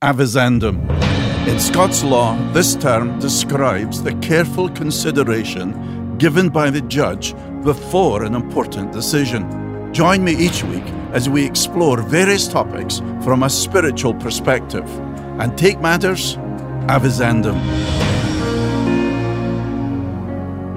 Avizandum. 0.00 0.78
In 1.48 1.58
Scots 1.58 2.04
law, 2.04 2.38
this 2.52 2.76
term 2.76 3.18
describes 3.18 4.00
the 4.00 4.14
careful 4.20 4.68
consideration 4.68 6.16
given 6.18 6.50
by 6.50 6.70
the 6.70 6.82
judge 6.82 7.34
before 7.64 8.22
an 8.22 8.36
important 8.36 8.92
decision. 8.92 9.92
Join 9.92 10.22
me 10.22 10.36
each 10.36 10.62
week 10.62 10.84
as 11.10 11.28
we 11.28 11.44
explore 11.44 12.00
various 12.00 12.46
topics 12.46 13.02
from 13.24 13.42
a 13.42 13.50
spiritual 13.50 14.14
perspective 14.14 14.88
and 15.40 15.58
take 15.58 15.80
matters 15.80 16.36
avizandum. 16.86 17.58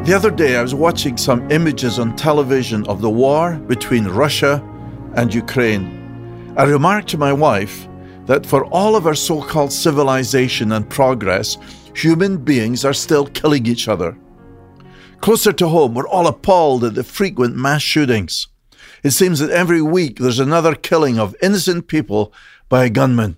The 0.03 0.15
other 0.15 0.31
day, 0.31 0.55
I 0.55 0.63
was 0.63 0.73
watching 0.73 1.15
some 1.17 1.47
images 1.51 1.99
on 1.99 2.15
television 2.15 2.88
of 2.88 3.01
the 3.01 3.11
war 3.11 3.53
between 3.67 4.07
Russia 4.07 4.67
and 5.13 5.31
Ukraine. 5.31 6.53
I 6.57 6.63
remarked 6.63 7.09
to 7.09 7.19
my 7.19 7.31
wife 7.33 7.88
that 8.32 8.45
for 8.45 8.63
all 8.68 8.95
of 8.95 9.05
our 9.05 9.13
so 9.13 9.41
called 9.41 9.73
civilization 9.73 10.71
and 10.71 10.89
progress, 10.89 11.58
human 11.94 12.38
beings 12.38 12.85
are 12.85 12.94
still 12.94 13.26
killing 13.26 13.66
each 13.66 13.89
other. 13.89 14.17
Closer 15.20 15.52
to 15.52 15.67
home, 15.67 15.94
we're 15.94 16.08
all 16.08 16.27
appalled 16.27 16.86
at 16.86 16.95
the 16.95 17.03
frequent 17.03 17.58
mass 17.58 17.81
shootings. 17.81 18.48
It 19.03 19.12
seems 19.12 19.39
that 19.39 19.49
every 19.49 19.81
week 19.81 20.17
there's 20.17 20.39
another 20.39 20.75
killing 20.75 21.20
of 21.20 21.36
innocent 21.41 21.89
people 21.89 22.34
by 22.70 22.86
a 22.86 22.89
gunman. 22.89 23.36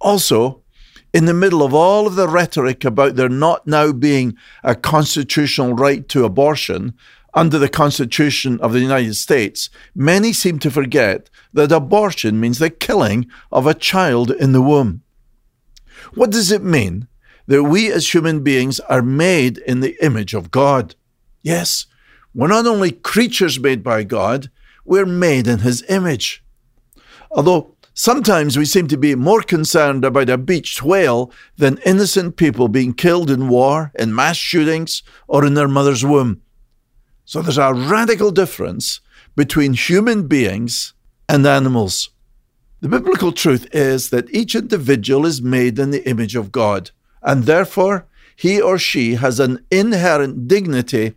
Also, 0.00 0.62
in 1.12 1.26
the 1.26 1.34
middle 1.34 1.62
of 1.62 1.74
all 1.74 2.06
of 2.06 2.14
the 2.14 2.26
rhetoric 2.26 2.82
about 2.82 3.16
there 3.16 3.28
not 3.28 3.66
now 3.66 3.92
being 3.92 4.38
a 4.64 4.74
constitutional 4.74 5.74
right 5.74 6.08
to 6.08 6.24
abortion, 6.24 6.94
under 7.34 7.58
the 7.58 7.68
Constitution 7.68 8.58
of 8.60 8.72
the 8.72 8.80
United 8.80 9.14
States, 9.14 9.70
many 9.94 10.32
seem 10.32 10.58
to 10.60 10.70
forget 10.70 11.30
that 11.52 11.72
abortion 11.72 12.40
means 12.40 12.58
the 12.58 12.70
killing 12.70 13.30
of 13.52 13.66
a 13.66 13.74
child 13.74 14.30
in 14.30 14.52
the 14.52 14.62
womb. 14.62 15.02
What 16.14 16.30
does 16.30 16.50
it 16.50 16.62
mean 16.62 17.08
that 17.46 17.64
we 17.64 17.90
as 17.90 18.12
human 18.12 18.42
beings 18.42 18.80
are 18.80 19.02
made 19.02 19.58
in 19.58 19.80
the 19.80 19.96
image 20.04 20.34
of 20.34 20.50
God? 20.50 20.94
Yes, 21.42 21.86
we're 22.34 22.48
not 22.48 22.66
only 22.66 22.92
creatures 22.92 23.58
made 23.58 23.82
by 23.82 24.04
God, 24.04 24.50
we're 24.84 25.06
made 25.06 25.46
in 25.46 25.60
His 25.60 25.84
image. 25.88 26.44
Although 27.30 27.76
sometimes 27.94 28.56
we 28.56 28.64
seem 28.64 28.88
to 28.88 28.96
be 28.96 29.14
more 29.14 29.42
concerned 29.42 30.04
about 30.04 30.30
a 30.30 30.38
beached 30.38 30.82
whale 30.82 31.32
than 31.56 31.78
innocent 31.84 32.36
people 32.36 32.68
being 32.68 32.92
killed 32.92 33.30
in 33.30 33.48
war, 33.48 33.92
in 33.98 34.14
mass 34.14 34.36
shootings, 34.36 35.02
or 35.28 35.44
in 35.44 35.54
their 35.54 35.68
mother's 35.68 36.04
womb. 36.04 36.40
So 37.30 37.40
there's 37.40 37.58
a 37.58 37.72
radical 37.72 38.32
difference 38.32 39.00
between 39.36 39.74
human 39.74 40.26
beings 40.26 40.94
and 41.28 41.46
animals. 41.46 42.10
The 42.80 42.88
biblical 42.88 43.30
truth 43.30 43.68
is 43.72 44.10
that 44.10 44.28
each 44.34 44.56
individual 44.56 45.24
is 45.24 45.40
made 45.40 45.78
in 45.78 45.92
the 45.92 46.04
image 46.08 46.34
of 46.34 46.50
God, 46.50 46.90
and 47.22 47.44
therefore 47.44 48.08
he 48.34 48.60
or 48.60 48.78
she 48.78 49.14
has 49.14 49.38
an 49.38 49.64
inherent 49.70 50.48
dignity 50.48 51.14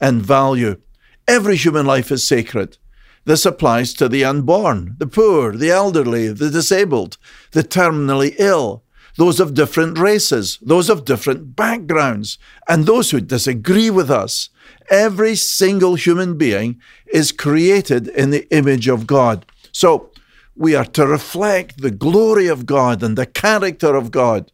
and 0.00 0.22
value. 0.22 0.80
Every 1.26 1.56
human 1.56 1.84
life 1.84 2.12
is 2.12 2.28
sacred. 2.28 2.78
This 3.24 3.44
applies 3.44 3.92
to 3.94 4.08
the 4.08 4.24
unborn, 4.24 4.94
the 4.98 5.08
poor, 5.08 5.56
the 5.56 5.72
elderly, 5.72 6.28
the 6.28 6.48
disabled, 6.48 7.18
the 7.50 7.64
terminally 7.64 8.36
ill, 8.38 8.84
those 9.16 9.40
of 9.40 9.54
different 9.54 9.98
races, 9.98 10.58
those 10.60 10.90
of 10.90 11.04
different 11.04 11.56
backgrounds, 11.56 12.38
and 12.68 12.84
those 12.84 13.10
who 13.10 13.20
disagree 13.20 13.90
with 13.90 14.10
us. 14.10 14.50
Every 14.90 15.34
single 15.34 15.94
human 15.94 16.36
being 16.36 16.80
is 17.06 17.32
created 17.32 18.08
in 18.08 18.30
the 18.30 18.48
image 18.54 18.88
of 18.88 19.06
God. 19.06 19.46
So 19.72 20.10
we 20.54 20.74
are 20.74 20.84
to 20.84 21.06
reflect 21.06 21.80
the 21.80 21.90
glory 21.90 22.46
of 22.46 22.66
God 22.66 23.02
and 23.02 23.16
the 23.16 23.26
character 23.26 23.96
of 23.96 24.10
God. 24.10 24.52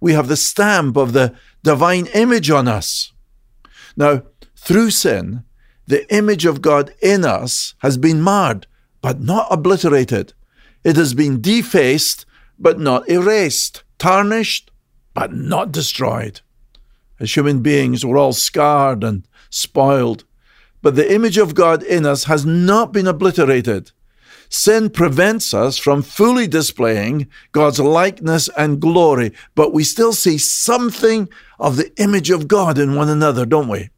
We 0.00 0.12
have 0.12 0.28
the 0.28 0.36
stamp 0.36 0.96
of 0.96 1.12
the 1.12 1.34
divine 1.62 2.06
image 2.14 2.50
on 2.50 2.68
us. 2.68 3.12
Now, 3.96 4.22
through 4.56 4.90
sin, 4.90 5.44
the 5.86 6.12
image 6.14 6.44
of 6.44 6.62
God 6.62 6.94
in 7.00 7.24
us 7.24 7.74
has 7.78 7.96
been 7.96 8.20
marred, 8.20 8.66
but 9.00 9.20
not 9.20 9.46
obliterated. 9.50 10.34
It 10.82 10.96
has 10.96 11.14
been 11.14 11.40
defaced, 11.40 12.26
but 12.58 12.78
not 12.78 13.08
erased 13.08 13.83
tarnished, 14.04 14.70
but 15.14 15.32
not 15.32 15.72
destroyed. 15.72 16.42
As 17.18 17.34
human 17.34 17.62
beings, 17.62 18.04
we're 18.04 18.18
all 18.18 18.34
scarred 18.34 19.02
and 19.02 19.26
spoiled, 19.48 20.24
but 20.82 20.94
the 20.94 21.10
image 21.10 21.38
of 21.38 21.54
God 21.54 21.82
in 21.82 22.04
us 22.04 22.24
has 22.24 22.44
not 22.44 22.92
been 22.92 23.06
obliterated. 23.06 23.92
Sin 24.50 24.90
prevents 24.90 25.54
us 25.54 25.78
from 25.78 26.02
fully 26.02 26.46
displaying 26.46 27.28
God's 27.52 27.80
likeness 27.80 28.50
and 28.58 28.78
glory, 28.78 29.32
but 29.54 29.72
we 29.72 29.84
still 29.84 30.12
see 30.12 30.36
something 30.36 31.26
of 31.58 31.76
the 31.76 31.90
image 31.98 32.28
of 32.28 32.46
God 32.46 32.78
in 32.78 32.96
one 32.96 33.08
another, 33.08 33.46
don't 33.46 33.68
we? 33.68 33.88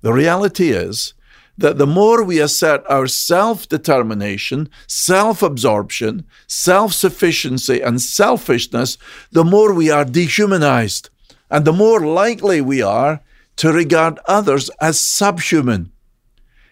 The 0.00 0.12
reality 0.12 0.70
is 0.70 1.14
that 1.56 1.78
the 1.78 1.86
more 1.86 2.22
we 2.24 2.40
assert 2.40 2.84
our 2.88 3.06
self 3.06 3.68
determination, 3.68 4.68
self 4.86 5.42
absorption, 5.42 6.24
self 6.46 6.92
sufficiency, 6.92 7.80
and 7.80 8.00
selfishness, 8.00 8.98
the 9.30 9.44
more 9.44 9.72
we 9.72 9.90
are 9.90 10.04
dehumanized, 10.04 11.10
and 11.50 11.64
the 11.64 11.72
more 11.72 12.00
likely 12.00 12.60
we 12.60 12.82
are 12.82 13.20
to 13.56 13.72
regard 13.72 14.18
others 14.26 14.68
as 14.80 14.98
subhuman. 14.98 15.92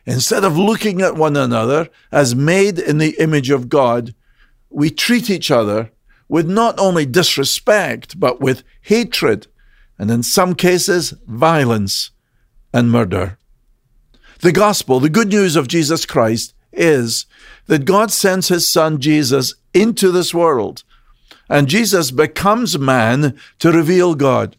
Instead 0.05 0.43
of 0.43 0.59
looking 0.59 1.01
at 1.01 1.15
one 1.15 1.37
another 1.37 1.89
as 2.11 2.35
made 2.35 2.79
in 2.79 2.99
the 2.99 3.15
image 3.21 3.51
of 3.51 3.69
God, 3.69 4.15
we 4.69 4.91
treat 4.91 5.31
each 5.31 5.51
other 5.51 5.93
with 6.29 6.49
not 6.49 6.79
only 6.79 7.07
disrespect, 7.07 8.19
but 8.19 8.41
with 8.41 8.65
hatred, 8.81 9.47
and 9.99 10.11
in 10.11 10.23
some 10.23 10.55
cases, 10.55 11.15
violence 11.27 12.11
and 12.73 12.91
murder. 12.91 13.39
The 14.43 14.53
gospel, 14.53 14.99
the 14.99 15.09
good 15.09 15.29
news 15.29 15.55
of 15.55 15.69
Jesus 15.69 16.05
Christ, 16.05 16.53
is 16.73 17.27
that 17.67 17.85
God 17.85 18.11
sends 18.11 18.49
his 18.49 18.67
son 18.67 19.01
Jesus 19.01 19.55
into 19.73 20.11
this 20.11 20.35
world, 20.35 20.83
and 21.49 21.69
Jesus 21.69 22.11
becomes 22.11 22.77
man 22.77 23.39
to 23.61 23.71
reveal 23.71 24.17
God. 24.17 24.57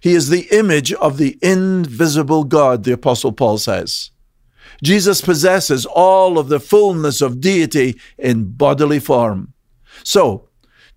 He 0.00 0.14
is 0.14 0.28
the 0.28 0.46
image 0.52 0.92
of 0.92 1.18
the 1.18 1.36
invisible 1.42 2.44
God, 2.44 2.84
the 2.84 2.92
Apostle 2.92 3.32
Paul 3.32 3.58
says. 3.58 4.12
Jesus 4.84 5.20
possesses 5.20 5.84
all 5.84 6.38
of 6.38 6.48
the 6.48 6.60
fullness 6.60 7.20
of 7.20 7.40
deity 7.40 7.98
in 8.16 8.52
bodily 8.52 9.00
form. 9.00 9.52
So, 10.04 10.48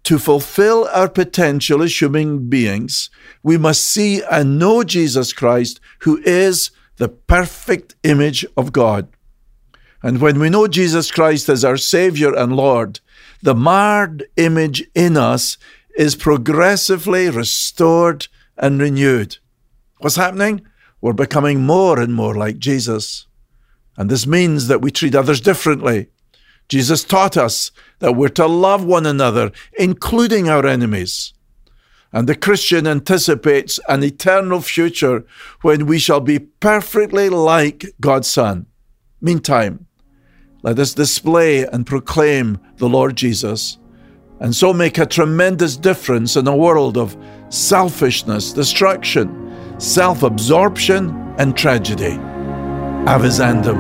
to 0.04 0.20
fulfill 0.20 0.88
our 0.94 1.10
potential 1.10 1.82
as 1.82 2.00
human 2.00 2.50
beings, 2.50 3.10
we 3.42 3.58
must 3.58 3.82
see 3.84 4.22
and 4.30 4.60
know 4.60 4.84
Jesus 4.84 5.34
Christ, 5.34 5.80
who 6.02 6.22
is 6.24 6.70
the 6.98 7.10
perfect 7.10 7.96
image 8.04 8.46
of 8.56 8.72
God. 8.72 9.08
And 10.04 10.20
when 10.20 10.40
we 10.40 10.50
know 10.50 10.68
Jesus 10.68 11.10
Christ 11.10 11.50
as 11.50 11.66
our 11.66 11.78
Savior 11.78 12.34
and 12.36 12.56
Lord, 12.56 13.00
the 13.42 13.56
marred 13.56 14.26
image 14.36 14.84
in 14.94 15.18
us 15.18 15.58
is 15.98 16.16
progressively 16.16 17.30
restored 17.30 18.28
and 18.58 18.80
renewed. 18.80 19.38
What's 20.00 20.16
happening? 20.16 20.66
We're 21.02 21.14
becoming 21.14 21.62
more 21.62 22.00
and 22.00 22.14
more 22.14 22.36
like 22.36 22.58
Jesus. 22.60 23.28
And 23.98 24.10
this 24.10 24.28
means 24.28 24.68
that 24.68 24.82
we 24.82 24.92
treat 24.92 25.16
others 25.16 25.42
differently. 25.42 26.10
Jesus 26.70 27.04
taught 27.04 27.38
us 27.38 27.72
that 28.00 28.14
we're 28.14 28.30
to 28.30 28.46
love 28.46 28.84
one 28.84 29.06
another, 29.06 29.52
including 29.80 30.50
our 30.50 30.66
enemies. 30.66 31.34
And 32.14 32.28
the 32.28 32.36
Christian 32.36 32.88
anticipates 32.88 33.80
an 33.90 34.04
eternal 34.04 34.62
future 34.62 35.26
when 35.62 35.86
we 35.86 36.00
shall 36.00 36.22
be 36.22 36.40
perfectly 36.40 37.30
like 37.30 37.86
God's 38.00 38.30
Son. 38.30 38.66
Meantime, 39.22 39.88
let 40.64 40.80
us 40.80 40.94
display 40.94 41.66
and 41.66 41.86
proclaim 41.86 42.60
the 42.78 42.90
Lord 42.90 43.16
Jesus, 43.16 43.78
and 44.40 44.56
so 44.56 44.74
make 44.74 44.98
a 44.98 45.06
tremendous 45.06 45.76
difference 45.76 46.36
in 46.36 46.48
a 46.48 46.56
world 46.56 46.98
of 46.98 47.18
selfishness, 47.50 48.54
destruction, 48.54 49.54
self 49.80 50.24
absorption, 50.24 51.10
and 51.38 51.56
tragedy. 51.56 52.18
Avizandum. 53.08 53.78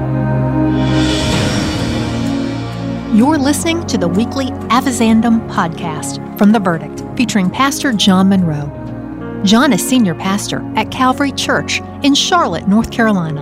You're 3.13 3.38
listening 3.38 3.85
to 3.88 3.97
the 3.97 4.07
weekly 4.07 4.51
Avizandum 4.69 5.48
podcast 5.50 6.38
from 6.38 6.52
The 6.52 6.60
Verdict, 6.60 7.04
featuring 7.16 7.50
Pastor 7.50 7.94
John 7.94 8.30
Munro. 8.30 9.42
John 9.44 9.72
is 9.72 9.88
senior 9.88 10.14
pastor 10.14 10.62
at 10.75 10.92
Calvary 10.92 11.31
Church 11.31 11.81
in 12.04 12.14
Charlotte, 12.14 12.68
North 12.68 12.92
Carolina. 12.92 13.42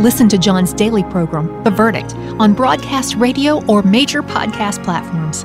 Listen 0.00 0.28
to 0.30 0.38
John's 0.38 0.72
daily 0.72 1.04
program, 1.04 1.62
The 1.62 1.70
Verdict, 1.70 2.14
on 2.40 2.54
broadcast 2.54 3.14
radio 3.16 3.64
or 3.66 3.82
major 3.82 4.22
podcast 4.22 4.82
platforms. 4.82 5.42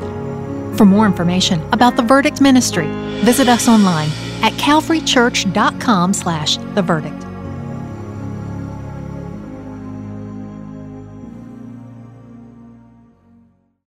For 0.78 0.86
more 0.86 1.06
information 1.06 1.62
about 1.72 1.96
The 1.96 2.04
Verdict 2.04 2.42
Ministry, 2.42 2.88
visit 3.24 3.48
us 3.48 3.68
online 3.68 4.10
at 4.42 4.54
calvarychurch.com 4.54 6.14
slash 6.14 6.58
The 6.58 6.82
Verdict. 6.82 7.25